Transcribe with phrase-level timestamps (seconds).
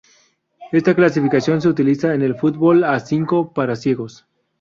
[0.71, 4.25] Esta clasificación se utiliza en el fútbol a cinco para ciegos.